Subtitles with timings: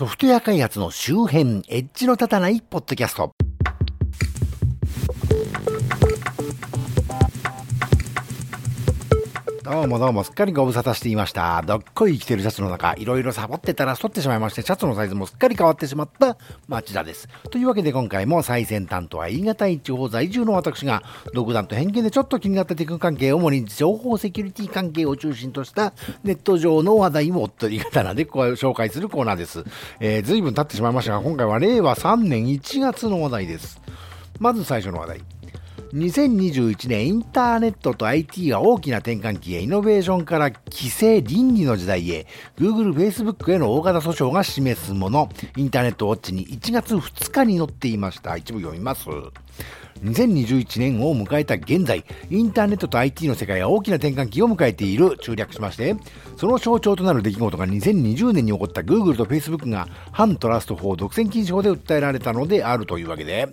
[0.00, 3.34] ソフトウェア開発の周辺、エッジの立たないポッドキャスト。
[9.70, 11.62] どうもどうもすっかりご無沙汰していました。
[11.62, 16.36] どっこい生きてるシャツの中、いろいろサボってたら太ってしまいまして、シャツのサイズもすっかり変わってしまった
[16.66, 17.28] 町田です。
[17.52, 21.04] というわけで今回も最先端とは言い難い地方在住の私が、
[21.34, 25.92] 独断と偏見でちょっと気になったテク関係、主に情報セキュリティ関係を中心とした
[26.24, 29.62] ネット上の話題をと言い方なんで紹介するコーナーです。
[30.00, 33.80] えー、随分経ってしまいましたが、今回は令和3年1月の話題です。
[34.40, 35.39] まず最初の話題。
[35.92, 42.26] 2021年インターネットと IT が大きな転換期へイノベーションから規制倫理の時代へ
[42.56, 45.28] Google、Facebook への大型訴訟が示すもの。
[45.56, 48.36] インターネットウォッチに1月2日に載っていました。
[48.36, 49.08] 一部読みます。
[50.02, 55.94] 2021年を迎えた現在、インターネットと IT の世界は大きな転換期を迎えている、中略しまして、
[56.36, 63.48] その象徴となる出来事が2020年に起こった Google と Facebook が反トラスト法独占禁止法で訴えられたのであるというわけで、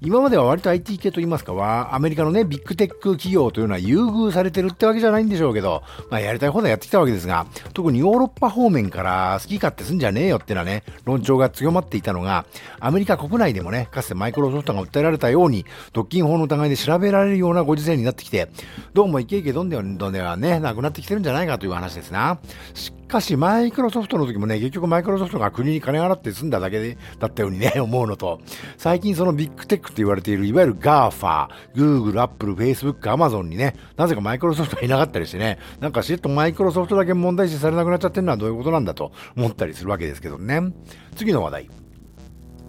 [0.00, 12.46] 今までは割と IT 系といいますかは、アメリカのね、ビッグテック企業というのは優遇されてるってわけじゃないんでしょうけど、まあやりたい放題やってきたわけですが、特にヨーロッパ方面から好き勝手すんじゃねえよってのはね、論調が強まっていたのが、
[12.80, 18.48] アメリカ国内でもね、かつてマイクロソフトが訴えられたように、独禁法の疑いで調べられるようなご時世になってきて、
[18.92, 22.38] どうもイケイケどんでんどんではね、なくなってきてるんじゃないかという話ですな。
[22.74, 28.40] しかし、マイクロソフトの時もね、結局マイクロソフトが国に金払って済んだだけで、だったようにね、 思うのと、
[28.78, 40.60] 最近そのビッグテックって言われている、いわゆる GAFA、Google、Apple、Facebook、Amazon にね、なぜかマイクロソフトがいなかったりしてね、なんかしっとマイクロソフトだけ問題視されなくなっちゃってるのはどういうことなんだと思ったりするわけですけどね。
[41.16, 41.81] 次の話題。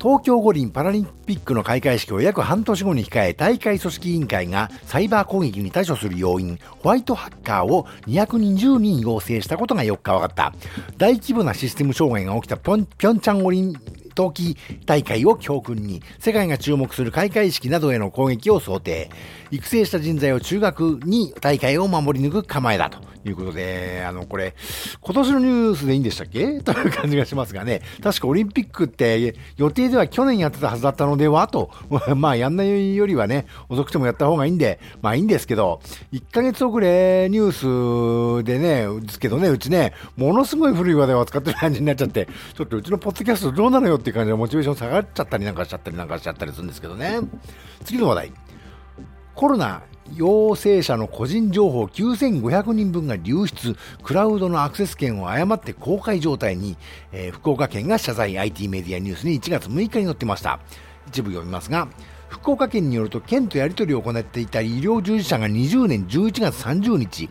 [0.00, 10.54] 東京五輪パラリンピックの開会式を約半年後に控え大会組織委員会がサイバー攻撃に対処する要因ホワイトハッカーを220人要請したことが4日分かった。
[10.96, 13.74] 大規模なシステム障害が起きたピョンピョンチャン五輪
[14.20, 19.10] 冬季大会を教訓に世界が注目する開会式などへの攻撃を想定。
[19.52, 24.54] 育成した人材を中学に大会を守り抜く構えだということで、あの、これ、
[25.00, 26.60] 今年のニュースでいいんでしたっけ？
[26.62, 31.70] という感じがしますがね、確かオリンピックって予定では去年やってたはずだったのではと、
[32.14, 35.80] まあやんないよりはね、遅くてもやった方がいいんで、まあいいんですけど、
[36.12, 47.20] 1ヶ月遅れニュースでね、ですけどね、うちね、ものすごい古い話題を使ってる感じになっちゃって、ちょっとうちのポッドキャストどうなのよっていう感じでモチベーション下がっちゃったりなんかしちゃったりなんかしちゃったりするんですけどね。
[47.84, 48.32] 次の話題。
[49.34, 49.82] コロナ
[50.14, 56.76] 陽性者の個人情報9500人分が流出、クラウドのアクセス権を誤って公開状態に、
[57.12, 60.60] えー、福岡県が謝罪 IT メディアニュースに1月6日に載ってました。
[61.08, 61.88] 一部読みますが、
[62.28, 67.30] 福岡県によると県とやり取りを行っていた医療従事者が20年11月30日、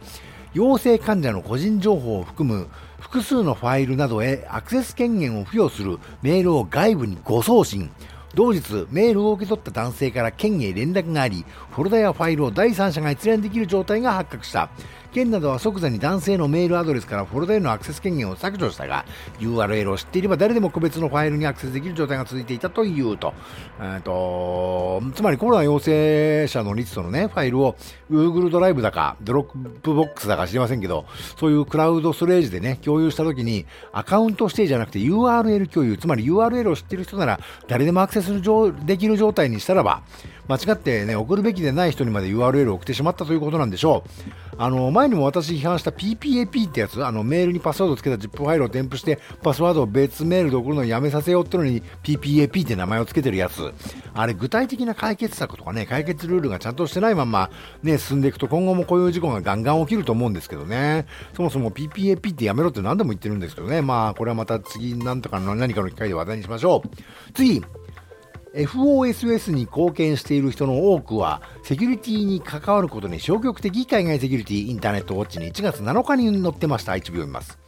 [0.53, 7.89] 陽性患者の個人情報を含む複数のファイルなどへアクセス権限を付与するメールを外部に誤送信。
[8.35, 14.69] 同日、メールを受け取った男性から県へ連絡があり、フォルダやファイルを第三者が閲覧できる状態が発覚した。
[15.12, 19.06] 県などは即座に男性のメールアドレスからフォルダへのアクセス権限を削除したが、
[19.40, 23.34] URL を知っていれば誰でも個別のファイルにアクセスできる状態が続いていたというと、
[23.81, 27.75] えとつまりコロナ陽性者のリストのね、ファイルを
[28.12, 31.06] Google ドライブだか、ドロップボックスだか知りませんけど、
[31.38, 38.41] そういうクラウドストレージでね、共有したときに、アカウント指定じゃなくて URL 共有、つまり URL を知っている人なら誰でもアクセス
[38.86, 40.02] できる状態にしたらば、
[40.47, 44.03] 間違ってね、送るべきでない人にまで URL を送ってしまったということなんでしょ
[44.48, 44.48] う。
[44.59, 53.74] あの、前にも私批判した PPAP ってやつ、あの、メールにパスワードをつけた ZIP ファイルを添付して、パスワードを別メールで送るのをやめさせようってのに PPAP って名前をつけてるやつ。
[54.14, 57.50] あれ、具体的な解決策とかね、解決ルールがちゃんとしてないまま、
[57.84, 61.06] ね、進んでいくと今後もこういう事故がガンガン起きると思うんですけどね。
[61.34, 63.81] そもそも PPAP ってやめろって何度も言ってるんですけどね。
[63.81, 66.90] まあ、これはまた次なんとかの何かの機会で話題にしましょう。
[67.34, 67.64] 次、
[68.53, 76.95] FOSS に貢献している人の多くは、セキュリティに関わることに消極的海外セキュリティインターネットウォッチに1月7日に載ってました。
[76.95, 77.59] 一部読みます。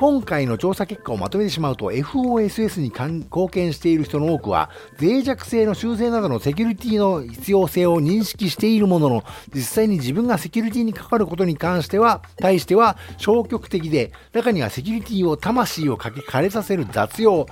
[0.00, 17.46] 今回の調査結果をまとめてしまうと FOSS に貢献している人の多くは脆弱性の修正などのセキュリティの必要性を認識しているものの実際に自分がセキュリティに関わることに関しては対しては消極的で中にはセキュリティを魂をかけ枯れさせる雑用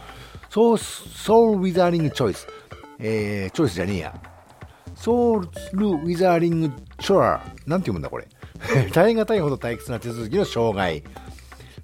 [0.51, 2.47] ソウソウルウィザーリングチョイス。
[2.99, 4.15] えー、チョイスじゃねえや。
[4.95, 5.49] ソウル
[5.89, 7.41] ウィザーリングチョア。
[7.67, 8.27] なんて読むんだこれ。
[8.93, 11.05] 耐え難いほど退屈な手続きの障害。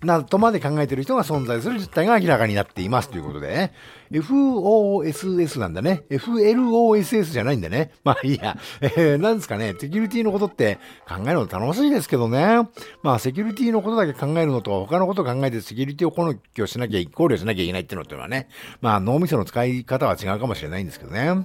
[0.05, 3.73] などとまで考えている人が存在する実態が明らかになっていますということでね。
[4.13, 6.05] FOSS なんだね。
[6.11, 7.93] FLOSS じゃないんだね。
[8.05, 8.57] まあいいや。
[8.81, 9.75] えー、なんですかね。
[9.79, 10.79] セキュリティのことって
[11.09, 12.69] 考えるの楽しいですけどね。
[13.03, 18.49] まあセキュリティのことだけ考えるのと他のことを考えてセキュリティを考慮しなきゃ、考慮しなきゃいけないっていうのってのはね。
[18.81, 21.45] まあ脳みその使い方は違うかもしれないんですけどね。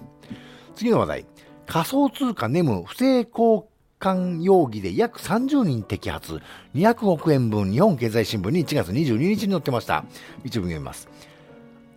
[0.76, 1.26] 次の話題。
[1.66, 3.66] 仮想通貨ネム不正交
[4.00, 6.42] 換容疑で約30人摘発、
[6.74, 10.06] 200億円分日本経済新聞に1月22日に載ってました。
[10.44, 11.10] 一部読みます。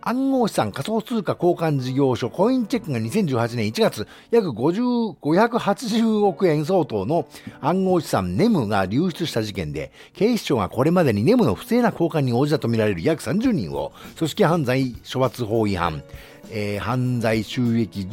[0.05, 7.25] 暗号資産仮想通貨交換事業所コインチェックが2018年1月約50 580億円相当の
[7.61, 16.03] 暗号資産ネムが流出した事件で警視庁がこれまでにネムの不正な交換に応じたとみられる約30人を組織犯罪処罰法違反、
[16.51, 18.05] えー、犯罪収益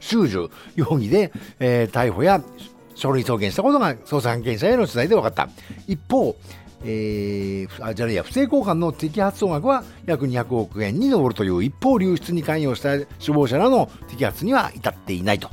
[0.00, 2.42] 収受容疑で、えー、逮捕や
[3.00, 5.48] 書類送検したことが捜査関係者への取材で分かった。
[5.86, 6.36] 一方、
[6.84, 15.50] えー、あじゃねえや不正交換の摘発総額は約200億円に上るという一方流出に関与した首謀者らの摘発には至っていないと。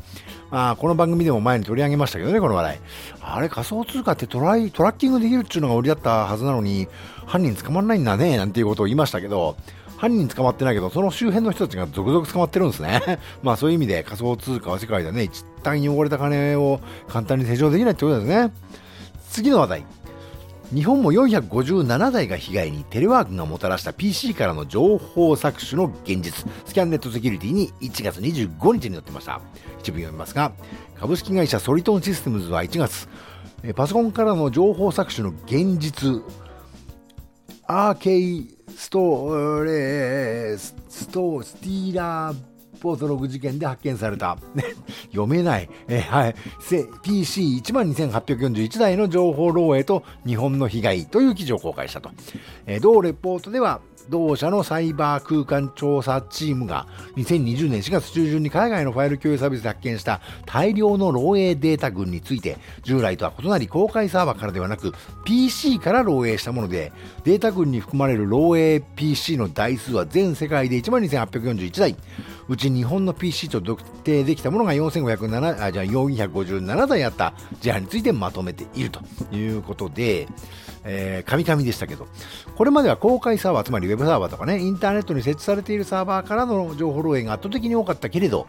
[0.50, 2.80] まあ、この番組でも前に取り上げましたけどね、この話題。
[3.22, 6.88] あれ、仮想通貨ってトライトラッキングできるっていうのが売りだったはずなのに、
[7.26, 9.58] 犯人捕まらないんだね、なんていうことを言いましたけど、
[9.98, 13.20] 犯人捕まってないけど、その周辺の人たちが続々捕まってるんですね。
[13.44, 18.54] まあそういう意味で仮想通貨は世界でね、一旦汚れた金を簡単に手錠できないってことですね。
[19.30, 19.86] 次の話題。
[20.74, 29.40] 日本も457台が被害にテレワークがもたらした PC からの情報搾取の現実スキャンネットセキュリティに1月25日に載ってました
[29.80, 30.52] 一部読みますが
[31.00, 33.08] 株式会社ソリトンシステムズは1月
[33.78, 36.22] パソコンからの情報搾取の現実
[37.66, 44.38] アーケイストレスストスティーラーポートログ事件で発見された。
[45.10, 45.70] 読めない。
[45.88, 46.36] えー、はい。
[46.60, 52.10] PC12,841 台の情報漏洩と日本の被害という記事を公開したと。
[52.66, 64.94] えー、同レポートでは、同社のサイバー空間調査チームが2020年4月中旬に海外のファイル共有サービスで発見した大量の漏洩データ群について従来とは異なり公開サーバーからではなく
[65.26, 66.92] PC から漏洩したもので
[67.24, 71.96] データ群に含まれる漏洩 PC の台数は全世界で12,841台
[72.50, 79.02] うち日本の PC と特定できたものが4507あじゃあ457台あった事案についてまとめていると
[79.36, 80.28] いうことで
[80.90, 82.08] えー、神々でしたけど、
[82.56, 88.48] これまでは公開サーバー、つまりウェブサーバーとかね、インターネットに設置されているサーバーからの情報漏洩が圧倒的に多かったけれど、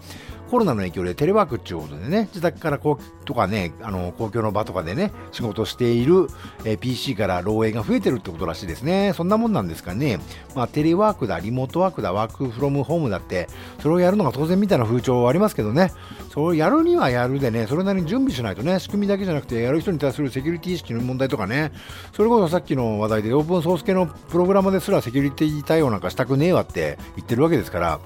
[0.49, 6.29] コロナの影響でテレワークっていうことでね、自宅からこうとかね、あの公共の場とかでね、仕事している、
[6.65, 9.13] えー、PC から漏洩が増えてるってことらしいですね。
[9.15, 10.19] そんなもんなんですかね。
[10.55, 13.49] まあ、テレワークだ、リモートワークだ、ワークフロムホームだって、
[13.81, 15.93] それをやるのが当然みたいな風潮はありますけどね、
[16.31, 21.73] それをやるにはやるでね、それなりに準備しないとね、仕組みだけじゃなくて、やる人に対するセキュリティ意識の問題とかね、
[22.13, 28.01] それこそさっきの話題でオープンソース系のプログラムですらセキュリティ対応なんかしたくねえわって言ってるわけですから、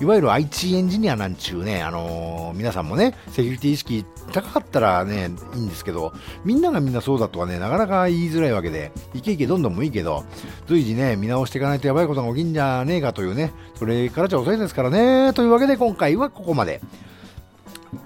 [0.00, 6.12] いわゆる IT エンジニアなんちゅうね、あのー皆さんもね、セキュリティ意識高かったらね、いいんですけど、
[6.44, 10.24] みんながみんなそうだとはね、なかなか言いづらいわけで、いけいけどんどんもいいけど、
[10.66, 16.80] 随時ね、見直していかないとやばいことが起きんじゃねえかというね、それからじゃ遅いですからね、というわけで今回はここまで。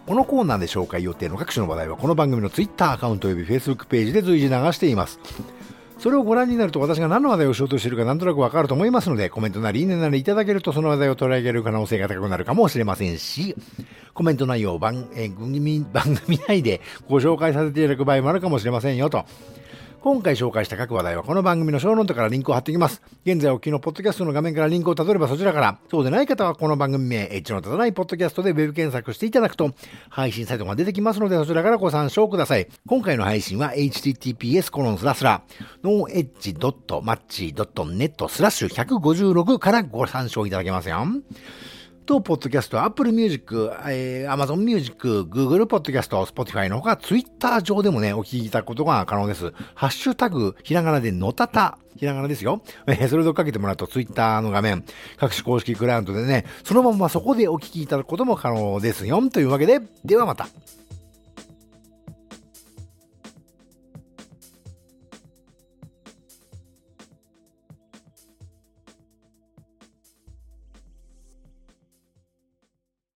[0.07, 5.21] このコーナーで紹介予定の各種の話題はこの番組の Twitter アカウント及び Facebook ページで随時流しています。
[6.01, 13.55] それをご覧になると私が何の話題をしようとしているかなんとなくわかると思いますので、コメントなりいいねなりいただけるとその話題を取り上げる可能性が高くなるかもしれませんし、
[14.15, 19.27] コメント内容を番,、え、番組内でご紹介させていただく場合もあるかもしれませんよと。
[20.03, 23.03] 今回紹介した各話題はこの番組のショーノートからリンクを貼っていきます。
[23.27, 29.75] 現在お聞きのポッドキャストの画面からリンクをたどればそちらから、そうでない方はこの番組名、エッジの立たないポッドキャストでウェブ検索していただくと、
[30.09, 32.67] 配信サイトが出てきますのでそちらからご参照ください。
[32.87, 35.43] 今回の配信は https コロンスラスラ、
[35.85, 41.07] ノーエッジ .match.net スラッシュ156からご参照いただけますよ。
[42.11, 49.53] と、ポッドキャスト、Apple Music、えー、Amazon Music、Google Podcast、Spotify のほか、Twitter 上でもね、お聞きいただくことが可能です。
[49.77, 52.63] ハッシュタグ、ひらがなでのたた、ひらがなですよ。
[52.89, 54.85] えー、それをかけてもらうと、Twitter の画面、
[55.19, 59.23] 各種公式クライアントでね、そのままそこでお聞きいただくことも可能ですよ。
[59.29, 60.49] というわけで、ではまた。